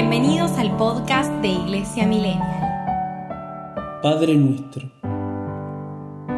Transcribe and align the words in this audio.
Bienvenidos 0.00 0.52
al 0.58 0.76
podcast 0.76 1.32
de 1.42 1.48
Iglesia 1.48 2.06
Millennial. 2.06 3.98
Padre 4.00 4.36
nuestro, 4.36 4.88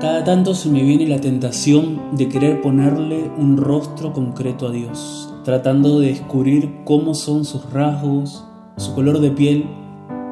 cada 0.00 0.24
tanto 0.24 0.54
se 0.54 0.70
me 0.70 0.82
viene 0.82 1.06
la 1.06 1.20
tentación 1.20 2.16
de 2.16 2.30
querer 2.30 2.62
ponerle 2.62 3.30
un 3.36 3.58
rostro 3.58 4.14
concreto 4.14 4.68
a 4.68 4.70
Dios, 4.70 5.34
tratando 5.44 6.00
de 6.00 6.06
descubrir 6.06 6.80
cómo 6.86 7.12
son 7.12 7.44
sus 7.44 7.70
rasgos, 7.70 8.42
su 8.78 8.94
color 8.94 9.20
de 9.20 9.30
piel, 9.32 9.66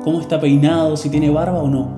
cómo 0.03 0.23
está 0.23 0.41
peinado, 0.41 0.97
si 0.97 1.11
tiene 1.11 1.29
barba 1.29 1.59
o 1.59 1.69
no. 1.69 1.91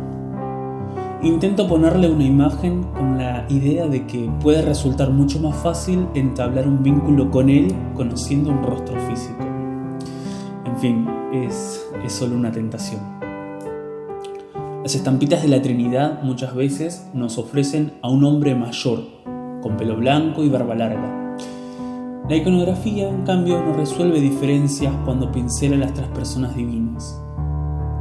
Intento 1.22 1.68
ponerle 1.68 2.10
una 2.10 2.24
imagen 2.24 2.82
con 2.94 3.16
la 3.16 3.46
idea 3.48 3.86
de 3.86 4.08
que 4.08 4.28
puede 4.40 4.62
resultar 4.62 5.12
mucho 5.12 5.38
más 5.38 5.54
fácil 5.58 6.04
entablar 6.14 6.66
un 6.66 6.82
vínculo 6.82 7.30
con 7.30 7.48
él 7.48 7.72
conociendo 7.94 8.50
un 8.50 8.64
rostro 8.64 8.98
físico. 9.02 9.52
En 10.72 10.78
fin, 10.78 11.21
es, 11.32 11.86
solo 12.08 12.36
una 12.36 12.52
tentación. 12.52 13.00
Las 14.82 14.94
estampitas 14.94 15.42
de 15.42 15.48
la 15.48 15.62
Trinidad 15.62 16.22
muchas 16.22 16.54
veces 16.54 17.08
nos 17.14 17.38
ofrecen 17.38 17.92
a 18.02 18.10
un 18.10 18.24
hombre 18.24 18.54
mayor, 18.54 19.04
con 19.62 19.76
pelo 19.76 19.96
blanco 19.96 20.42
y 20.42 20.48
barba 20.48 20.74
larga. 20.74 21.36
La 22.28 22.36
iconografía, 22.36 23.08
en 23.08 23.24
cambio, 23.24 23.62
no 23.62 23.72
resuelve 23.72 24.20
diferencias 24.20 24.92
cuando 25.04 25.32
pincela 25.32 25.76
las 25.76 25.94
tres 25.94 26.08
personas 26.08 26.54
divinas. 26.54 27.20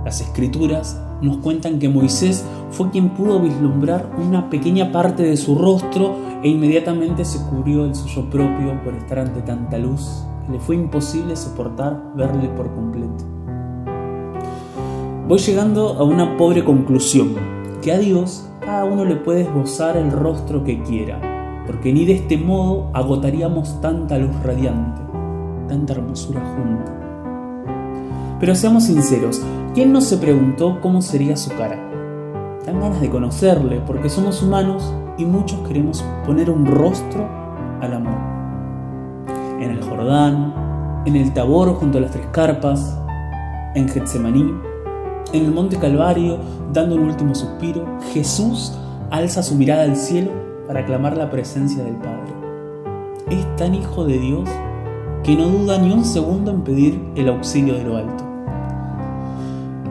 Las 0.03 0.21
escrituras 0.21 0.99
nos 1.21 1.37
cuentan 1.37 1.79
que 1.79 1.89
Moisés 1.89 2.43
fue 2.71 2.89
quien 2.89 3.09
pudo 3.09 3.39
vislumbrar 3.39 4.11
una 4.17 4.49
pequeña 4.49 4.91
parte 4.91 5.23
de 5.23 5.37
su 5.37 5.55
rostro 5.55 6.15
e 6.43 6.49
inmediatamente 6.49 7.23
se 7.23 7.39
cubrió 7.45 7.85
el 7.85 7.93
suyo 7.93 8.29
propio 8.29 8.83
por 8.83 8.95
estar 8.95 9.19
ante 9.19 9.41
tanta 9.41 9.77
luz 9.77 10.25
le 10.49 10.59
fue 10.59 10.75
imposible 10.75 11.35
soportar 11.35 12.13
verle 12.15 12.49
por 12.49 12.73
completo. 12.73 13.25
Voy 15.27 15.39
llegando 15.39 15.89
a 15.93 16.03
una 16.03 16.37
pobre 16.37 16.63
conclusión, 16.63 17.35
que 17.81 17.91
a 17.91 17.97
Dios 17.97 18.47
cada 18.59 18.85
uno 18.85 19.05
le 19.05 19.15
puede 19.15 19.41
esbozar 19.41 19.97
el 19.97 20.11
rostro 20.11 20.63
que 20.63 20.81
quiera, 20.83 21.63
porque 21.65 21.93
ni 21.93 22.05
de 22.05 22.13
este 22.13 22.37
modo 22.37 22.89
agotaríamos 22.93 23.79
tanta 23.81 24.17
luz 24.17 24.35
radiante, 24.43 25.01
tanta 25.67 25.93
hermosura 25.93 26.41
junta. 26.55 26.91
Pero 28.39 28.55
seamos 28.55 28.85
sinceros, 28.85 29.41
¿quién 29.73 29.93
no 29.93 30.01
se 30.01 30.17
preguntó 30.17 30.79
cómo 30.81 31.01
sería 31.01 31.37
su 31.37 31.49
cara? 31.51 31.77
Dan 32.65 32.79
ganas 32.79 33.01
de 33.01 33.09
conocerle, 33.09 33.81
porque 33.85 34.09
somos 34.09 34.43
humanos 34.43 34.93
y 35.17 35.25
muchos 35.25 35.65
queremos 35.67 36.03
poner 36.25 36.49
un 36.49 36.65
rostro 36.65 37.27
al 37.81 37.93
amor. 37.93 38.30
En 39.61 39.69
el 39.69 39.83
Jordán, 39.83 41.03
en 41.05 41.15
el 41.15 41.33
Tabor 41.33 41.75
junto 41.75 41.99
a 41.99 42.01
las 42.01 42.09
tres 42.09 42.25
carpas, 42.31 42.97
en 43.75 43.87
Getsemaní, 43.87 44.55
en 45.33 45.45
el 45.45 45.51
Monte 45.51 45.77
Calvario, 45.77 46.39
dando 46.73 46.95
un 46.95 47.03
último 47.03 47.35
suspiro, 47.35 47.85
Jesús 48.11 48.75
alza 49.11 49.43
su 49.43 49.53
mirada 49.53 49.83
al 49.83 49.95
cielo 49.95 50.31
para 50.65 50.79
aclamar 50.79 51.15
la 51.15 51.29
presencia 51.29 51.83
del 51.83 51.93
Padre. 51.97 52.33
Es 53.29 53.55
tan 53.55 53.75
hijo 53.75 54.03
de 54.03 54.17
Dios 54.17 54.49
que 55.23 55.35
no 55.35 55.45
duda 55.45 55.77
ni 55.77 55.91
un 55.93 56.05
segundo 56.05 56.49
en 56.49 56.63
pedir 56.63 56.99
el 57.15 57.29
auxilio 57.29 57.75
de 57.75 57.83
lo 57.83 57.97
alto. 57.97 58.23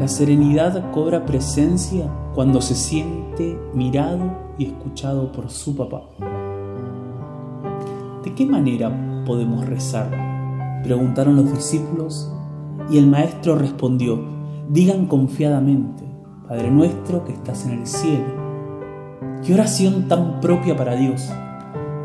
La 0.01 0.09
serenidad 0.09 0.91
cobra 0.91 1.25
presencia 1.25 2.11
cuando 2.35 2.61
se 2.61 2.75
siente 2.75 3.57
mirado 3.73 4.33
y 4.59 4.65
escuchado 4.67 5.31
por 5.31 5.49
su 5.49 5.77
papá. 5.77 6.03
¿De 8.25 8.35
qué 8.35 8.45
manera 8.45 8.91
podemos 9.31 9.65
rezar? 9.65 10.11
Preguntaron 10.83 11.37
los 11.37 11.53
discípulos 11.53 12.33
y 12.91 12.99
el 12.99 13.07
maestro 13.07 13.55
respondió, 13.55 14.19
digan 14.69 15.07
confiadamente, 15.07 16.03
Padre 16.49 16.69
nuestro 16.73 17.23
que 17.23 17.33
estás 17.33 17.65
en 17.65 17.79
el 17.79 17.87
cielo. 17.87 18.25
Qué 19.47 19.55
oración 19.55 20.09
tan 20.09 20.41
propia 20.41 20.77
para 20.77 20.97
Dios, 20.97 21.31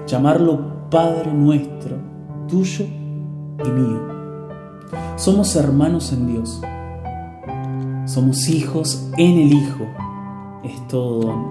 llamarlo 0.06 0.88
Padre 0.92 1.34
nuestro, 1.34 1.98
tuyo 2.48 2.86
y 2.86 3.70
mío. 3.72 4.02
Somos 5.16 5.56
hermanos 5.56 6.14
en 6.14 6.28
Dios, 6.28 6.62
somos 8.06 8.48
hijos 8.50 9.10
en 9.18 9.40
el 9.40 9.52
Hijo, 9.52 9.84
es 10.64 10.88
todo 10.88 11.22
don, 11.22 11.46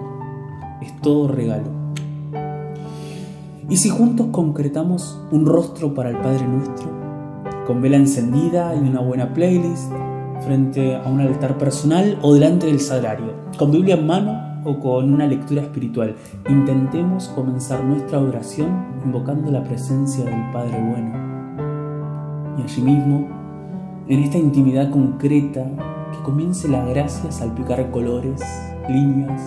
es 0.82 0.96
todo 1.00 1.26
regalo. 1.26 1.83
¿Y 3.68 3.78
si 3.78 3.88
juntos 3.88 4.26
concretamos 4.30 5.18
un 5.30 5.46
rostro 5.46 5.94
para 5.94 6.10
el 6.10 6.18
Padre 6.18 6.46
nuestro, 6.46 6.86
con 7.66 7.80
vela 7.80 7.96
encendida 7.96 8.74
y 8.74 8.86
una 8.86 9.00
buena 9.00 9.32
playlist, 9.32 9.90
frente 10.44 10.96
a 10.96 11.08
un 11.08 11.20
altar 11.20 11.56
personal 11.56 12.18
o 12.20 12.34
delante 12.34 12.66
del 12.66 12.78
sagrario, 12.78 13.32
con 13.58 13.70
Biblia 13.70 13.94
en 13.94 14.06
mano 14.06 14.60
o 14.66 14.78
con 14.78 15.10
una 15.10 15.26
lectura 15.26 15.62
espiritual. 15.62 16.14
Intentemos 16.46 17.28
comenzar 17.28 17.82
nuestra 17.84 18.20
oración 18.20 18.68
invocando 19.02 19.50
la 19.50 19.64
presencia 19.64 20.26
del 20.26 20.50
Padre 20.52 20.78
Bueno. 20.86 22.58
Y 22.58 22.62
allí 22.62 22.82
mismo, 22.82 23.26
en 24.08 24.18
esta 24.20 24.36
intimidad 24.36 24.90
concreta, 24.90 25.64
que 26.12 26.22
comience 26.22 26.68
la 26.68 26.84
gracia 26.84 27.30
a 27.30 27.32
salpicar 27.32 27.90
colores, 27.90 28.42
líneas, 28.90 29.40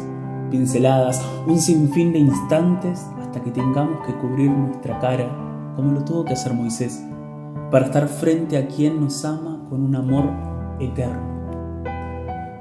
pinceladas, 0.49 1.21
un 1.45 1.59
sinfín 1.59 2.13
de 2.13 2.19
instantes 2.19 3.05
que 3.41 3.51
tengamos 3.51 4.05
que 4.05 4.13
cubrir 4.15 4.51
nuestra 4.51 4.99
cara, 4.99 5.27
como 5.75 5.91
lo 5.91 6.03
tuvo 6.03 6.25
que 6.25 6.33
hacer 6.33 6.53
Moisés, 6.53 7.03
para 7.71 7.85
estar 7.85 8.07
frente 8.07 8.57
a 8.57 8.67
quien 8.67 9.01
nos 9.01 9.23
ama 9.25 9.59
con 9.69 9.83
un 9.83 9.95
amor 9.95 10.25
eterno. 10.79 11.37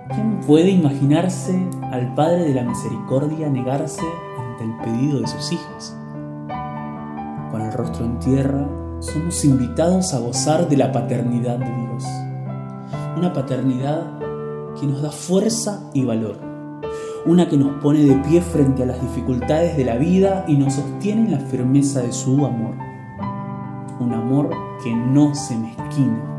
¿Quién 0.08 0.40
puede 0.46 0.70
imaginarse 0.70 1.68
al 1.92 2.14
Padre 2.14 2.44
de 2.44 2.54
la 2.54 2.62
Misericordia 2.62 3.48
negarse 3.48 4.02
ante 4.38 4.64
el 4.64 4.76
pedido 4.78 5.20
de 5.20 5.26
sus 5.26 5.52
hijos? 5.52 5.96
Con 7.50 7.60
el 7.60 7.72
rostro 7.72 8.04
en 8.04 8.18
tierra, 8.18 8.66
somos 9.00 9.44
invitados 9.44 10.14
a 10.14 10.20
gozar 10.20 10.68
de 10.68 10.76
la 10.76 10.92
paternidad 10.92 11.58
de 11.58 11.66
Dios. 11.66 12.04
Una 13.16 13.32
paternidad 13.32 14.18
que 14.80 14.86
nos 14.86 15.02
da 15.02 15.10
fuerza 15.10 15.90
y 15.92 16.04
valor. 16.04 16.45
Una 17.26 17.48
que 17.48 17.56
nos 17.56 17.82
pone 17.82 18.04
de 18.04 18.14
pie 18.28 18.40
frente 18.40 18.84
a 18.84 18.86
las 18.86 19.00
dificultades 19.00 19.76
de 19.76 19.84
la 19.84 19.96
vida 19.96 20.44
y 20.46 20.56
nos 20.56 20.74
sostiene 20.74 21.26
en 21.26 21.32
la 21.32 21.40
firmeza 21.40 22.00
de 22.00 22.12
su 22.12 22.44
amor. 22.46 22.74
Un 23.98 24.14
amor 24.14 24.50
que 24.82 24.94
no 24.94 25.34
se 25.34 25.56
mezquina 25.56 26.36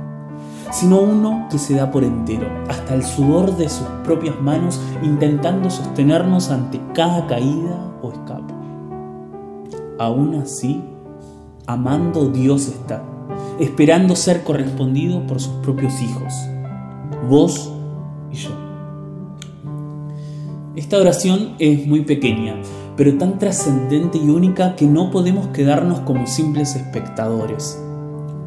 sino 0.72 1.00
uno 1.00 1.48
que 1.50 1.58
se 1.58 1.76
da 1.76 1.92
por 1.92 2.04
entero, 2.04 2.48
hasta 2.68 2.94
el 2.94 3.04
sudor 3.04 3.56
de 3.58 3.70
sus 3.70 3.88
propias 4.04 4.40
manos, 4.42 4.80
intentando 5.02 5.70
sostenernos 5.70 6.50
ante 6.50 6.82
cada 6.94 7.26
caída 7.28 7.94
o 8.02 8.12
escape. 8.12 8.54
Aún 10.00 10.36
así, 10.36 10.84
amando 11.66 12.30
Dios 12.30 12.68
está, 12.68 13.04
esperando 13.60 14.16
ser 14.16 14.44
correspondido 14.44 15.26
por 15.26 15.40
sus 15.40 15.54
propios 15.56 16.02
hijos, 16.02 16.34
vos 17.30 17.72
y 18.32 18.36
yo. 18.36 18.67
Esta 20.78 20.98
oración 20.98 21.56
es 21.60 21.86
muy 21.86 22.06
pequeña, 22.06 22.56
pero 22.96 23.18
tan 23.18 23.38
trascendente 23.38 24.18
y 24.18 24.30
única 24.30 24.78
que 24.78 24.86
no 24.86 25.12
podemos 25.12 25.48
quedarnos 25.48 26.00
como 26.02 26.26
simples 26.28 26.76
espectadores 26.76 27.78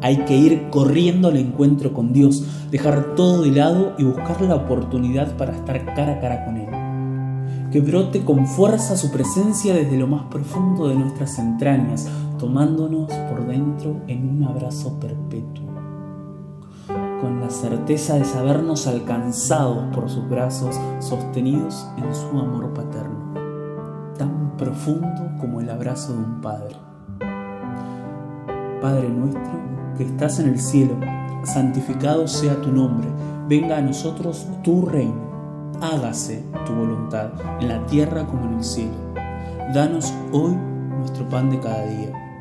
hay 0.01 0.17
que 0.25 0.35
ir 0.35 0.69
corriendo 0.71 1.27
al 1.27 1.37
encuentro 1.37 1.93
con 1.93 2.11
Dios, 2.11 2.43
dejar 2.71 3.15
todo 3.15 3.43
de 3.43 3.51
lado 3.51 3.93
y 3.99 4.03
buscar 4.03 4.41
la 4.41 4.55
oportunidad 4.55 5.37
para 5.37 5.55
estar 5.55 5.85
cara 5.93 6.13
a 6.13 6.19
cara 6.19 6.45
con 6.45 6.57
Él. 6.57 7.69
Que 7.71 7.79
brote 7.79 8.25
con 8.25 8.47
fuerza 8.47 8.97
su 8.97 9.11
presencia 9.11 9.73
desde 9.73 9.97
lo 9.97 10.07
más 10.07 10.23
profundo 10.23 10.87
de 10.87 10.95
nuestras 10.95 11.37
entrañas, 11.37 12.09
tomándonos 12.39 13.13
por 13.29 13.45
dentro 13.45 14.01
en 14.07 14.27
un 14.27 14.43
abrazo 14.43 14.99
perpetuo. 14.99 15.60
Con 17.21 17.39
la 17.39 17.51
certeza 17.51 18.15
de 18.15 18.25
sabernos 18.25 18.87
alcanzados 18.87 19.93
por 19.93 20.09
sus 20.09 20.27
brazos, 20.27 20.75
sostenidos 20.99 21.87
en 21.97 22.15
su 22.15 22.29
amor 22.29 22.73
paterno, 22.73 23.35
tan 24.17 24.57
profundo 24.57 25.29
como 25.39 25.61
el 25.61 25.69
abrazo 25.69 26.13
de 26.13 26.17
un 26.17 26.41
padre. 26.41 26.75
Padre 28.81 29.07
nuestro, 29.09 29.51
que 29.95 30.05
estás 30.05 30.39
en 30.39 30.49
el 30.49 30.59
cielo, 30.59 30.95
santificado 31.43 32.27
sea 32.27 32.59
tu 32.59 32.71
nombre, 32.71 33.07
venga 33.47 33.77
a 33.77 33.81
nosotros 33.81 34.47
tu 34.63 34.87
reino, 34.87 35.21
hágase 35.79 36.43
tu 36.65 36.73
voluntad, 36.73 37.29
en 37.59 37.67
la 37.67 37.85
tierra 37.85 38.25
como 38.25 38.45
en 38.45 38.53
el 38.55 38.63
cielo. 38.63 38.97
Danos 39.75 40.11
hoy 40.31 40.57
nuestro 40.97 41.29
pan 41.29 41.51
de 41.51 41.59
cada 41.59 41.85
día. 41.85 42.30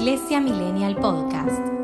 Iglesia 0.00 0.40
Millennial 0.40 0.94
Podcast. 0.94 1.79